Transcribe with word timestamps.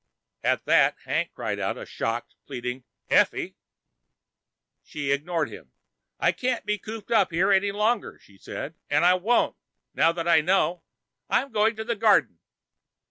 At 0.43 0.65
that 0.65 0.97
Hank 1.05 1.29
cried 1.35 1.59
out 1.59 1.77
a 1.77 1.85
shocked, 1.85 2.33
pleading, 2.47 2.85
"Effie!" 3.11 3.55
She 4.81 5.11
ignored 5.11 5.51
him. 5.51 5.73
"I 6.19 6.31
can't 6.31 6.65
be 6.65 6.79
cooped 6.79 7.11
up 7.11 7.29
here 7.29 7.51
any 7.51 7.71
longer," 7.71 8.17
she 8.17 8.39
said. 8.39 8.73
"And 8.89 9.05
I 9.05 9.13
won't, 9.13 9.57
now 9.93 10.11
that 10.11 10.27
I 10.27 10.41
know. 10.41 10.81
I'm 11.29 11.51
going 11.51 11.75
to 11.75 11.83
the 11.83 11.95
garden." 11.95 12.39